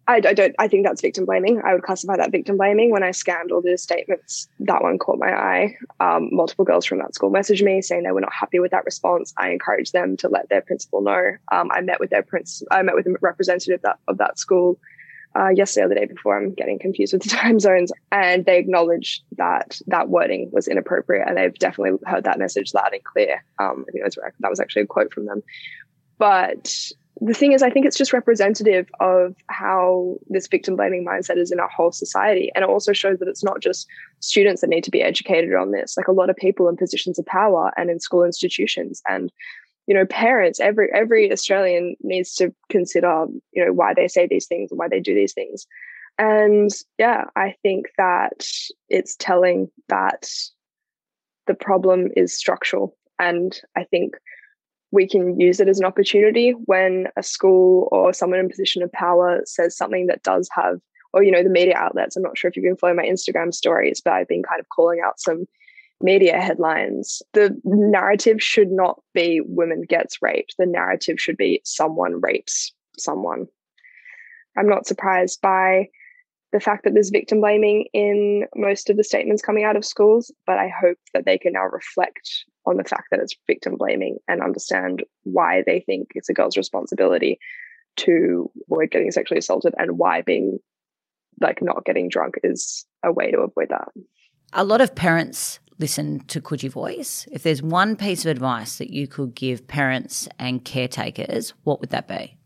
I, 0.07 0.21
I, 0.25 0.33
don't. 0.33 0.55
I 0.57 0.67
think 0.69 0.85
that's 0.85 1.01
victim 1.01 1.25
blaming. 1.25 1.61
I 1.65 1.73
would 1.73 1.83
classify 1.83 2.15
that 2.15 2.31
victim 2.31 2.55
blaming. 2.55 2.91
When 2.91 3.03
I 3.03 3.11
scanned 3.11 3.51
all 3.51 3.61
the 3.61 3.77
statements, 3.77 4.47
that 4.61 4.81
one 4.81 4.97
caught 4.97 5.19
my 5.19 5.31
eye. 5.31 5.75
Um, 5.99 6.29
multiple 6.31 6.63
girls 6.63 6.85
from 6.85 6.99
that 6.99 7.13
school 7.13 7.29
messaged 7.29 7.63
me 7.63 7.81
saying 7.81 8.03
they 8.03 8.11
were 8.11 8.21
not 8.21 8.33
happy 8.33 8.59
with 8.59 8.71
that 8.71 8.85
response. 8.85 9.33
I 9.37 9.49
encouraged 9.49 9.91
them 9.91 10.15
to 10.17 10.29
let 10.29 10.47
their 10.47 10.61
principal 10.61 11.01
know. 11.01 11.31
Um, 11.51 11.69
I 11.71 11.81
met 11.81 11.99
with 11.99 12.09
their 12.09 12.23
prince. 12.23 12.63
I 12.71 12.81
met 12.83 12.95
with 12.95 13.05
a 13.05 13.15
representative 13.21 13.81
that, 13.81 13.99
of 14.07 14.17
that 14.19 14.39
school 14.39 14.79
uh, 15.37 15.49
yesterday 15.49 15.85
or 15.85 15.89
the 15.89 15.95
day 15.95 16.05
before. 16.05 16.37
I'm 16.37 16.53
getting 16.53 16.79
confused 16.79 17.11
with 17.11 17.23
the 17.23 17.29
time 17.35 17.59
zones, 17.59 17.91
and 18.09 18.45
they 18.45 18.59
acknowledged 18.59 19.23
that 19.35 19.81
that 19.87 20.07
wording 20.07 20.49
was 20.53 20.69
inappropriate, 20.69 21.27
and 21.27 21.37
they've 21.37 21.53
definitely 21.53 21.99
heard 22.05 22.23
that 22.23 22.39
message 22.39 22.73
loud 22.73 22.93
and 22.93 23.03
clear. 23.03 23.43
Um, 23.59 23.85
I 23.87 23.91
think 23.91 24.03
that 24.05 24.15
was, 24.15 24.33
that 24.39 24.49
was 24.49 24.59
actually 24.61 24.83
a 24.83 24.87
quote 24.87 25.13
from 25.13 25.25
them. 25.25 25.43
But 26.17 26.91
the 27.21 27.33
thing 27.33 27.53
is, 27.53 27.63
I 27.63 27.69
think 27.69 27.85
it's 27.85 27.97
just 27.97 28.13
representative 28.13 28.89
of 28.99 29.35
how 29.49 30.17
this 30.27 30.47
victim 30.47 30.75
blaming 30.75 31.05
mindset 31.05 31.37
is 31.37 31.51
in 31.51 31.59
our 31.59 31.69
whole 31.69 31.91
society. 31.91 32.51
And 32.53 32.63
it 32.63 32.69
also 32.69 32.93
shows 32.93 33.19
that 33.19 33.27
it's 33.27 33.43
not 33.43 33.61
just 33.61 33.87
students 34.19 34.61
that 34.61 34.69
need 34.69 34.83
to 34.83 34.91
be 34.91 35.01
educated 35.01 35.53
on 35.55 35.71
this, 35.71 35.97
like 35.97 36.07
a 36.07 36.11
lot 36.11 36.29
of 36.29 36.35
people 36.35 36.69
in 36.69 36.77
positions 36.77 37.17
of 37.17 37.25
power 37.25 37.71
and 37.77 37.89
in 37.89 37.99
school 37.99 38.23
institutions 38.23 39.01
and 39.07 39.31
you 39.87 39.95
know 39.95 40.05
parents 40.05 40.59
every 40.59 40.89
every 40.93 41.31
australian 41.31 41.95
needs 42.01 42.35
to 42.35 42.53
consider 42.69 43.25
you 43.53 43.65
know 43.65 43.71
why 43.71 43.93
they 43.93 44.07
say 44.07 44.27
these 44.27 44.45
things 44.45 44.69
and 44.69 44.77
why 44.77 44.87
they 44.87 44.99
do 44.99 45.15
these 45.15 45.33
things. 45.33 45.65
And 46.19 46.69
yeah 46.97 47.25
i 47.35 47.55
think 47.63 47.87
that 47.97 48.45
it's 48.89 49.15
telling 49.15 49.71
that 49.87 50.29
the 51.47 51.53
problem 51.53 52.09
is 52.15 52.37
structural. 52.37 52.95
And 53.17 53.59
i 53.75 53.83
think 53.85 54.15
we 54.91 55.07
can 55.07 55.39
use 55.39 55.59
it 55.59 55.67
as 55.67 55.79
an 55.79 55.85
opportunity 55.85 56.51
when 56.51 57.07
a 57.17 57.23
school 57.23 57.89
or 57.91 58.13
someone 58.13 58.39
in 58.39 58.45
a 58.45 58.49
position 58.49 58.81
of 58.81 58.91
power 58.91 59.41
says 59.45 59.75
something 59.75 60.07
that 60.07 60.23
does 60.23 60.49
have 60.53 60.79
or 61.13 61.23
you 61.23 61.31
know 61.31 61.43
the 61.43 61.49
media 61.49 61.75
outlets. 61.75 62.15
I'm 62.15 62.23
not 62.23 62.37
sure 62.37 62.49
if 62.49 62.55
you've 62.55 62.63
been 62.63 62.77
following 62.77 62.97
my 62.97 63.05
instagram 63.05 63.53
stories 63.53 64.01
but 64.03 64.13
i've 64.13 64.27
been 64.27 64.43
kind 64.43 64.59
of 64.59 64.69
calling 64.69 64.99
out 65.03 65.19
some 65.19 65.45
media 66.01 66.39
headlines. 66.39 67.21
The 67.33 67.59
narrative 67.63 68.41
should 68.41 68.71
not 68.71 69.01
be 69.13 69.41
women 69.43 69.83
gets 69.87 70.21
raped. 70.21 70.55
The 70.57 70.65
narrative 70.65 71.19
should 71.19 71.37
be 71.37 71.61
someone 71.63 72.21
rapes 72.21 72.71
someone. 72.97 73.47
I'm 74.57 74.69
not 74.69 74.87
surprised 74.87 75.41
by 75.41 75.87
the 76.51 76.59
fact 76.59 76.83
that 76.83 76.93
there's 76.93 77.09
victim 77.09 77.41
blaming 77.41 77.87
in 77.93 78.45
most 78.55 78.89
of 78.89 78.97
the 78.97 79.03
statements 79.03 79.41
coming 79.41 79.63
out 79.63 79.75
of 79.75 79.85
schools, 79.85 80.31
but 80.45 80.57
I 80.57 80.69
hope 80.69 80.97
that 81.13 81.25
they 81.25 81.37
can 81.37 81.53
now 81.53 81.65
reflect 81.65 82.45
on 82.67 82.77
the 82.77 82.83
fact 82.83 83.07
that 83.11 83.19
it's 83.19 83.35
victim 83.47 83.75
blaming 83.77 84.17
and 84.27 84.41
understand 84.41 85.03
why 85.23 85.63
they 85.65 85.79
think 85.79 86.09
it's 86.15 86.29
a 86.29 86.33
girl's 86.33 86.57
responsibility 86.57 87.39
to 87.97 88.51
avoid 88.69 88.91
getting 88.91 89.11
sexually 89.11 89.39
assaulted 89.39 89.73
and 89.77 89.97
why 89.97 90.21
being 90.21 90.59
like 91.41 91.61
not 91.61 91.85
getting 91.85 92.09
drunk 92.09 92.35
is 92.43 92.85
a 93.03 93.11
way 93.11 93.31
to 93.31 93.39
avoid 93.39 93.69
that. 93.69 93.89
A 94.53 94.63
lot 94.63 94.81
of 94.81 94.95
parents 94.95 95.59
listen 95.79 96.19
to 96.27 96.41
Coogee 96.41 96.69
Voice. 96.69 97.27
If 97.31 97.43
there's 97.43 97.61
one 97.61 97.95
piece 97.95 98.25
of 98.25 98.31
advice 98.31 98.77
that 98.77 98.89
you 98.89 99.07
could 99.07 99.35
give 99.35 99.67
parents 99.67 100.27
and 100.39 100.63
caretakers, 100.63 101.53
what 101.63 101.79
would 101.79 101.91
that 101.91 102.07
be? 102.07 102.37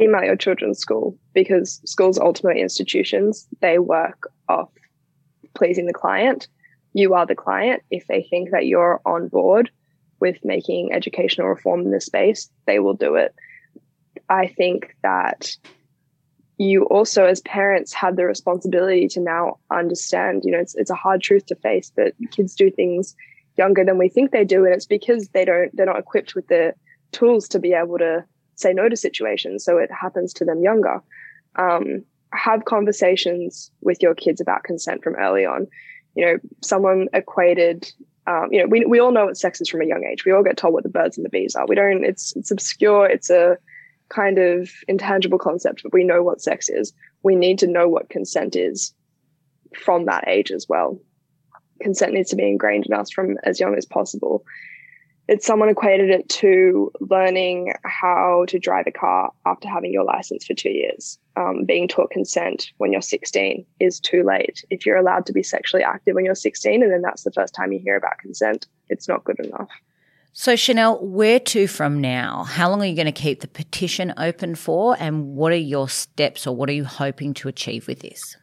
email 0.00 0.24
your 0.24 0.36
children's 0.36 0.78
school 0.78 1.16
because 1.34 1.80
schools 1.84 2.18
are 2.18 2.26
ultimately 2.26 2.60
institutions. 2.60 3.46
They 3.60 3.78
work 3.78 4.30
off 4.48 4.70
pleasing 5.54 5.86
the 5.86 5.92
client. 5.92 6.48
You 6.92 7.14
are 7.14 7.26
the 7.26 7.34
client. 7.34 7.82
If 7.90 8.06
they 8.06 8.26
think 8.28 8.50
that 8.50 8.66
you're 8.66 9.00
on 9.04 9.28
board 9.28 9.70
with 10.20 10.44
making 10.44 10.92
educational 10.92 11.48
reform 11.48 11.80
in 11.80 11.90
this 11.90 12.06
space, 12.06 12.50
they 12.66 12.78
will 12.78 12.94
do 12.94 13.16
it. 13.16 13.34
I 14.28 14.46
think 14.46 14.94
that 15.02 15.56
you 16.58 16.84
also, 16.84 17.24
as 17.24 17.40
parents, 17.40 17.92
have 17.92 18.16
the 18.16 18.24
responsibility 18.24 19.08
to 19.08 19.20
now 19.20 19.58
understand. 19.70 20.42
You 20.44 20.52
know, 20.52 20.58
it's 20.58 20.74
it's 20.74 20.90
a 20.90 20.94
hard 20.94 21.22
truth 21.22 21.46
to 21.46 21.56
face, 21.56 21.90
but 21.94 22.14
kids 22.30 22.54
do 22.54 22.70
things 22.70 23.16
younger 23.56 23.84
than 23.84 23.98
we 23.98 24.08
think 24.08 24.30
they 24.30 24.44
do, 24.44 24.64
and 24.64 24.74
it's 24.74 24.86
because 24.86 25.28
they 25.28 25.44
don't 25.44 25.74
they're 25.74 25.86
not 25.86 25.98
equipped 25.98 26.34
with 26.34 26.46
the 26.48 26.74
tools 27.10 27.48
to 27.48 27.58
be 27.58 27.72
able 27.72 27.98
to 27.98 28.24
say 28.56 28.72
no 28.72 28.88
to 28.88 28.96
situations. 28.96 29.64
So 29.64 29.78
it 29.78 29.90
happens 29.90 30.32
to 30.34 30.44
them 30.44 30.62
younger. 30.62 31.02
Um, 31.56 32.04
have 32.32 32.64
conversations 32.64 33.70
with 33.82 34.02
your 34.02 34.14
kids 34.14 34.40
about 34.40 34.64
consent 34.64 35.02
from 35.02 35.16
early 35.16 35.44
on. 35.44 35.66
You 36.14 36.26
know, 36.26 36.38
someone 36.62 37.08
equated, 37.12 37.90
um, 38.26 38.48
you 38.50 38.60
know, 38.60 38.68
we, 38.68 38.84
we 38.84 39.00
all 39.00 39.12
know 39.12 39.26
what 39.26 39.36
sex 39.36 39.60
is 39.60 39.68
from 39.68 39.82
a 39.82 39.86
young 39.86 40.04
age. 40.04 40.24
We 40.24 40.32
all 40.32 40.42
get 40.42 40.56
told 40.56 40.74
what 40.74 40.82
the 40.82 40.88
birds 40.88 41.16
and 41.16 41.24
the 41.24 41.30
bees 41.30 41.54
are. 41.54 41.66
We 41.66 41.74
don't, 41.74 42.04
it's, 42.04 42.34
it's 42.36 42.50
obscure. 42.50 43.06
It's 43.06 43.30
a 43.30 43.56
kind 44.08 44.38
of 44.38 44.70
intangible 44.88 45.38
concept, 45.38 45.82
but 45.82 45.92
we 45.92 46.04
know 46.04 46.22
what 46.22 46.40
sex 46.40 46.68
is. 46.68 46.92
We 47.22 47.34
need 47.34 47.58
to 47.60 47.66
know 47.66 47.88
what 47.88 48.10
consent 48.10 48.56
is 48.56 48.94
from 49.76 50.06
that 50.06 50.28
age 50.28 50.50
as 50.50 50.66
well. 50.68 51.00
Consent 51.80 52.12
needs 52.12 52.30
to 52.30 52.36
be 52.36 52.46
ingrained 52.46 52.86
in 52.86 52.92
us 52.92 53.10
from 53.10 53.38
as 53.44 53.58
young 53.58 53.74
as 53.76 53.86
possible 53.86 54.44
it's 55.32 55.46
someone 55.46 55.70
equated 55.70 56.10
it 56.10 56.28
to 56.28 56.92
learning 57.00 57.72
how 57.84 58.44
to 58.48 58.58
drive 58.58 58.86
a 58.86 58.92
car 58.92 59.32
after 59.46 59.66
having 59.66 59.90
your 59.90 60.04
license 60.04 60.44
for 60.44 60.52
two 60.52 60.68
years. 60.68 61.18
Um, 61.38 61.64
being 61.64 61.88
taught 61.88 62.10
consent 62.10 62.70
when 62.76 62.92
you're 62.92 63.00
16 63.00 63.64
is 63.80 63.98
too 63.98 64.24
late. 64.24 64.62
If 64.68 64.84
you're 64.84 64.98
allowed 64.98 65.24
to 65.24 65.32
be 65.32 65.42
sexually 65.42 65.82
active 65.82 66.14
when 66.14 66.26
you're 66.26 66.34
16 66.34 66.82
and 66.82 66.92
then 66.92 67.00
that's 67.00 67.22
the 67.22 67.32
first 67.32 67.54
time 67.54 67.72
you 67.72 67.80
hear 67.82 67.96
about 67.96 68.18
consent, 68.18 68.66
it's 68.90 69.08
not 69.08 69.24
good 69.24 69.40
enough. 69.40 69.70
So, 70.34 70.54
Chanel, 70.54 70.98
where 71.02 71.40
to 71.40 71.66
from 71.66 72.02
now? 72.02 72.44
How 72.44 72.68
long 72.68 72.82
are 72.82 72.86
you 72.86 72.94
going 72.94 73.06
to 73.06 73.12
keep 73.12 73.40
the 73.40 73.48
petition 73.48 74.12
open 74.18 74.54
for? 74.54 74.96
And 74.98 75.34
what 75.34 75.52
are 75.52 75.56
your 75.56 75.88
steps 75.88 76.46
or 76.46 76.54
what 76.54 76.68
are 76.68 76.74
you 76.74 76.84
hoping 76.84 77.32
to 77.34 77.48
achieve 77.48 77.88
with 77.88 78.00
this? 78.00 78.36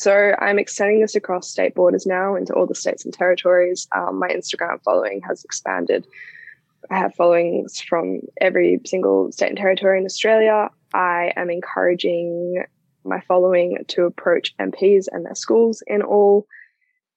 So 0.00 0.34
I'm 0.38 0.58
extending 0.58 1.02
this 1.02 1.14
across 1.14 1.50
state 1.50 1.74
borders 1.74 2.06
now 2.06 2.34
into 2.34 2.54
all 2.54 2.66
the 2.66 2.74
states 2.74 3.04
and 3.04 3.12
territories. 3.12 3.86
Um, 3.94 4.18
my 4.18 4.28
Instagram 4.28 4.82
following 4.82 5.20
has 5.28 5.44
expanded. 5.44 6.06
I 6.90 6.96
have 6.96 7.14
followings 7.14 7.82
from 7.82 8.22
every 8.40 8.80
single 8.86 9.30
state 9.30 9.50
and 9.50 9.58
territory 9.58 9.98
in 9.98 10.06
Australia. 10.06 10.70
I 10.94 11.34
am 11.36 11.50
encouraging 11.50 12.64
my 13.04 13.20
following 13.28 13.76
to 13.88 14.04
approach 14.04 14.56
MPs 14.56 15.04
and 15.12 15.26
their 15.26 15.34
schools 15.34 15.82
in 15.86 16.00
all 16.00 16.46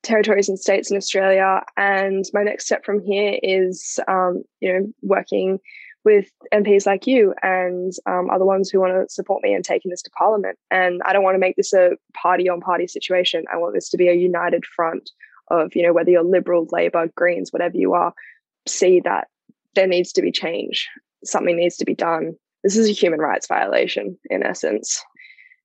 territories 0.01 0.49
and 0.49 0.59
states 0.59 0.91
in 0.91 0.97
Australia. 0.97 1.61
And 1.77 2.25
my 2.33 2.43
next 2.43 2.65
step 2.65 2.83
from 2.83 3.01
here 3.01 3.39
is, 3.41 3.97
um, 4.09 4.43
you 4.59 4.73
know, 4.73 4.93
working 5.01 5.59
with 6.03 6.29
MPs 6.53 6.85
like 6.85 7.07
you 7.07 7.33
and 7.41 7.93
um, 8.05 8.29
other 8.29 8.45
ones 8.45 8.69
who 8.69 8.79
want 8.79 8.93
to 8.93 9.13
support 9.13 9.41
me 9.43 9.53
in 9.53 9.63
taking 9.63 9.89
this 9.89 10.01
to 10.01 10.09
Parliament. 10.11 10.57
And 10.69 11.01
I 11.05 11.13
don't 11.13 11.23
want 11.23 11.35
to 11.35 11.39
make 11.39 11.55
this 11.55 11.73
a 11.73 11.91
party 12.13 12.49
on 12.49 12.59
party 12.59 12.87
situation. 12.87 13.45
I 13.51 13.57
want 13.57 13.73
this 13.73 13.89
to 13.89 13.97
be 13.97 14.09
a 14.09 14.13
united 14.13 14.65
front 14.65 15.09
of, 15.49 15.75
you 15.75 15.83
know, 15.83 15.93
whether 15.93 16.11
you're 16.11 16.23
Liberal, 16.23 16.67
Labor, 16.71 17.09
Greens, 17.15 17.51
whatever 17.51 17.77
you 17.77 17.93
are, 17.93 18.13
see 18.67 18.99
that 19.01 19.27
there 19.75 19.87
needs 19.87 20.11
to 20.13 20.21
be 20.21 20.31
change. 20.31 20.89
Something 21.23 21.55
needs 21.55 21.77
to 21.77 21.85
be 21.85 21.95
done. 21.95 22.33
This 22.63 22.77
is 22.77 22.89
a 22.89 22.93
human 22.93 23.19
rights 23.19 23.47
violation, 23.47 24.17
in 24.29 24.43
essence. 24.43 25.03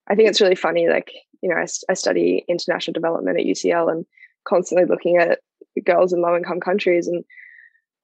I 0.08 0.14
think 0.14 0.28
it's 0.28 0.40
really 0.40 0.54
funny. 0.54 0.88
Like, 0.88 1.12
you 1.42 1.48
know, 1.48 1.56
I, 1.56 1.66
I 1.88 1.94
study 1.94 2.44
international 2.48 2.94
development 2.94 3.38
at 3.38 3.46
UCL 3.46 3.90
and 3.90 4.04
constantly 4.44 4.86
looking 4.86 5.16
at 5.18 5.40
girls 5.84 6.12
in 6.12 6.22
low 6.22 6.36
income 6.36 6.60
countries 6.60 7.06
and 7.06 7.24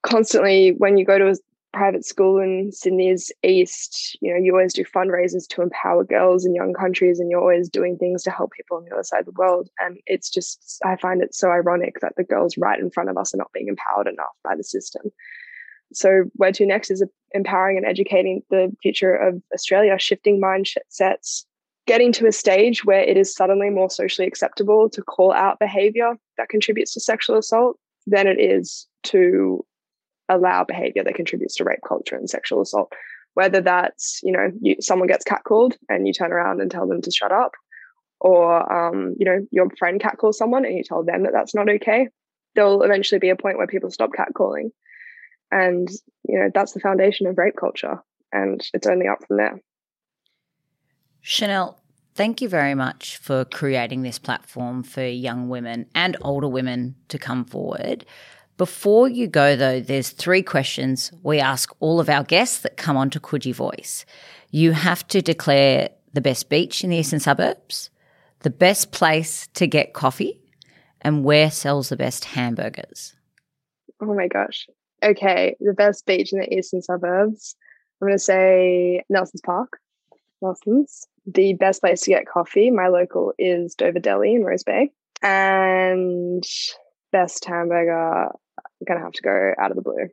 constantly 0.03 0.71
when 0.79 0.97
you 0.97 1.05
go 1.05 1.19
to 1.19 1.37
private 1.75 2.04
school 2.07 2.40
in 2.40 2.71
Sydney's 2.73 3.31
East, 3.43 4.16
you 4.23 4.33
know, 4.33 4.38
you 4.40 4.52
always 4.52 4.73
do 4.73 4.85
fundraisers 4.85 5.47
to 5.49 5.61
empower 5.61 6.04
girls 6.04 6.47
in 6.47 6.54
young 6.54 6.73
countries 6.73 7.19
and 7.19 7.31
you're 7.31 7.40
always 7.40 7.69
doing 7.69 7.99
things 7.99 8.23
to 8.23 8.31
help 8.31 8.52
people 8.52 8.76
on 8.76 8.85
the 8.85 8.95
other 8.95 9.02
side 9.02 9.21
of 9.21 9.26
the 9.26 9.33
world. 9.33 9.69
And 9.81 9.99
it's 10.07 10.31
just, 10.31 10.81
I 10.85 10.97
find 10.97 11.21
it 11.21 11.35
so 11.35 11.50
ironic 11.50 12.00
that 12.00 12.14
the 12.16 12.25
girls 12.25 12.57
right 12.57 12.78
in 12.78 12.90
front 12.90 13.11
of 13.11 13.19
us 13.19 13.35
are 13.35 13.38
not 13.38 13.52
being 13.52 13.69
empowered 13.69 14.07
enough 14.07 14.35
by 14.43 14.57
the 14.57 14.64
system. 14.64 15.02
So, 15.93 16.25
where 16.35 16.52
to 16.52 16.66
next 16.66 16.90
is 16.90 17.04
empowering 17.33 17.76
and 17.76 17.87
educating 17.87 18.43
the 18.50 18.75
future 18.83 19.14
of 19.14 19.43
Australia, 19.52 19.97
shifting 19.99 20.40
mindsets, 20.40 21.45
getting 21.87 22.11
to 22.12 22.26
a 22.26 22.33
stage 22.33 22.85
where 22.85 23.02
it 23.02 23.16
is 23.16 23.35
suddenly 23.35 23.71
more 23.71 23.90
socially 23.90 24.26
acceptable 24.26 24.88
to 24.90 25.02
call 25.02 25.33
out 25.33 25.59
behavior 25.59 26.14
that 26.38 26.49
contributes 26.49 26.95
to 26.95 27.00
sexual 27.00 27.37
assault 27.37 27.78
than 28.07 28.26
it 28.26 28.40
is 28.40 28.87
to 29.04 29.64
allow 30.28 30.64
behavior 30.64 31.04
that 31.04 31.14
contributes 31.14 31.57
to 31.57 31.64
rape 31.64 31.81
culture 31.87 32.16
and 32.16 32.31
sexual 32.31 32.62
assault 32.62 32.93
whether 33.35 33.61
that's 33.61 34.21
you 34.23 34.33
know 34.33 34.50
you, 34.61 34.76
someone 34.81 35.09
gets 35.09 35.25
catcalled 35.25 35.76
and 35.88 36.07
you 36.07 36.12
turn 36.12 36.33
around 36.33 36.61
and 36.61 36.71
tell 36.71 36.87
them 36.87 37.02
to 37.02 37.11
shut 37.11 37.33
up 37.33 37.52
or 38.21 38.73
um, 38.73 39.14
you 39.19 39.26
know 39.26 39.47
your 39.50 39.69
friend 39.78 40.00
catcalls 40.00 40.38
someone 40.38 40.64
and 40.64 40.76
you 40.76 40.85
tell 40.85 41.04
them 41.04 41.25
that 41.25 41.33
that's 41.33 41.54
not 41.54 41.69
okay 41.69 42.09
there'll 42.54 42.83
eventually 42.83 43.19
be 43.19 43.31
a 43.31 43.37
point 43.37 43.59
where 43.59 43.66
people 43.66 43.90
stop 43.90 44.11
catcalling 44.16 44.71
And, 45.50 45.88
you 46.28 46.38
know, 46.38 46.50
that's 46.52 46.73
the 46.73 46.81
foundation 46.81 47.26
of 47.26 47.38
rape 47.38 47.57
culture. 47.59 48.02
And 48.33 48.61
it's 48.73 48.87
only 48.87 49.07
up 49.07 49.25
from 49.26 49.37
there. 49.37 49.61
Chanel, 51.21 51.81
thank 52.14 52.43
you 52.43 52.49
very 52.49 52.75
much 52.75 53.16
for 53.19 53.45
creating 53.45 54.02
this 54.02 54.19
platform 54.19 54.83
for 54.83 55.04
young 55.04 55.49
women 55.49 55.87
and 55.95 56.16
older 56.23 56.49
women 56.49 56.97
to 57.09 57.19
come 57.19 57.45
forward. 57.45 58.04
Before 58.57 59.09
you 59.09 59.27
go, 59.27 59.57
though, 59.57 59.81
there's 59.81 60.11
three 60.11 60.43
questions 60.43 61.11
we 61.23 61.41
ask 61.41 61.75
all 61.81 61.99
of 61.99 62.09
our 62.09 62.23
guests 62.23 62.59
that 62.61 62.77
come 62.77 62.97
onto 62.97 63.19
Coogee 63.19 63.55
Voice. 63.55 64.07
You 64.51 64.73
have 64.73 65.07
to 65.09 65.21
declare 65.21 65.89
the 66.13 66.21
best 66.21 66.49
beach 66.49 66.85
in 66.85 66.91
the 66.91 66.97
eastern 66.97 67.19
suburbs, 67.19 67.91
the 68.41 68.51
best 68.51 68.93
place 68.93 69.49
to 69.55 69.67
get 69.67 69.93
coffee, 69.93 70.41
and 71.01 71.25
where 71.25 71.51
sells 71.51 71.89
the 71.89 71.97
best 71.97 72.25
hamburgers. 72.25 73.17
Oh 74.01 74.15
my 74.15 74.29
gosh. 74.29 74.69
Okay, 75.03 75.57
the 75.59 75.75
best 75.75 76.07
beach 76.07 76.33
in 76.33 76.39
the 76.39 76.55
eastern 76.55 76.81
suburbs. 76.81 77.57
I'm 78.01 78.09
going 78.09 78.17
to 78.17 78.23
say 78.23 79.03
Nielsen's 79.09 79.43
Park. 79.45 79.81
Nielsen's. 80.41 81.07
The 81.27 81.55
best 81.55 81.81
place 81.81 82.03
to 82.03 82.11
get 82.11 82.29
coffee, 82.29 82.71
my 82.71 82.89
local 82.89 83.33
is 83.39 83.75
Dover 83.75 83.99
Deli 83.99 84.35
in 84.35 84.45
Rose 84.45 84.63
Bay. 84.63 84.93
And 85.23 86.45
best 87.13 87.45
hamburger, 87.45 88.31
going 88.85 88.99
to 88.99 89.05
have 89.05 89.12
to 89.12 89.23
go 89.23 89.53
out 89.59 89.71
of 89.71 89.76
the 89.76 89.83
blue. 89.83 90.09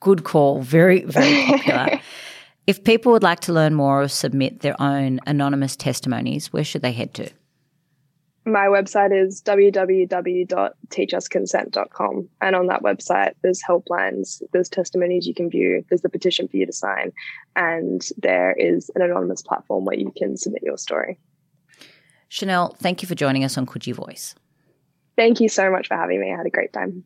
Good 0.00 0.24
call. 0.24 0.62
Very, 0.62 1.04
very 1.04 1.46
popular. 1.46 2.00
if 2.66 2.84
people 2.84 3.12
would 3.12 3.22
like 3.22 3.40
to 3.40 3.52
learn 3.52 3.74
more 3.74 4.02
or 4.02 4.08
submit 4.08 4.60
their 4.60 4.80
own 4.80 5.20
anonymous 5.26 5.76
testimonies, 5.76 6.52
where 6.52 6.64
should 6.64 6.82
they 6.82 6.92
head 6.92 7.14
to? 7.14 7.30
My 8.44 8.66
website 8.66 9.16
is 9.16 9.40
www.teachusconsent.com. 9.42 12.28
And 12.40 12.56
on 12.56 12.66
that 12.66 12.82
website, 12.82 13.34
there's 13.42 13.62
helplines, 13.62 14.42
there's 14.52 14.68
testimonies 14.68 15.28
you 15.28 15.34
can 15.34 15.48
view, 15.48 15.84
there's 15.88 16.02
the 16.02 16.08
petition 16.08 16.48
for 16.48 16.56
you 16.56 16.66
to 16.66 16.72
sign, 16.72 17.12
and 17.54 18.04
there 18.18 18.52
is 18.58 18.90
an 18.96 19.02
anonymous 19.02 19.42
platform 19.42 19.84
where 19.84 19.96
you 19.96 20.12
can 20.16 20.36
submit 20.36 20.64
your 20.64 20.76
story. 20.76 21.20
Chanel, 22.28 22.74
thank 22.80 23.00
you 23.02 23.06
for 23.06 23.14
joining 23.14 23.44
us 23.44 23.56
on 23.56 23.64
Coogee 23.66 23.94
Voice. 23.94 24.34
Thank 25.16 25.40
you 25.40 25.48
so 25.48 25.70
much 25.70 25.86
for 25.86 25.96
having 25.96 26.20
me. 26.20 26.32
I 26.32 26.36
had 26.36 26.46
a 26.46 26.50
great 26.50 26.72
time. 26.72 27.04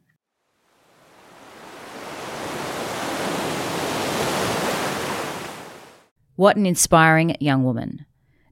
What 6.36 6.56
an 6.58 6.66
inspiring 6.66 7.34
young 7.40 7.64
woman. 7.64 8.04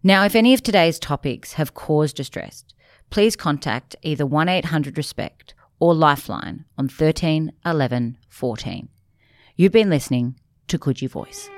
Now, 0.03 0.25
if 0.25 0.35
any 0.35 0.55
of 0.55 0.63
today's 0.63 0.99
topics 0.99 1.53
have 1.55 1.75
caused 1.75 2.17
distress, 2.17 2.65
please 3.11 3.37
contact 3.37 3.95
either 4.03 4.25
1 4.25 4.49
800 4.49 4.97
RESPECT 4.97 5.53
or 5.79 5.95
Lifeline 5.95 6.65
on 6.79 6.89
13 6.89 7.53
11 7.67 8.17
14. 8.31 8.89
You've 9.57 9.73
been 9.73 9.91
listening 9.91 10.41
to 10.69 10.79
Coogee 10.79 11.11
Voice. 11.11 11.51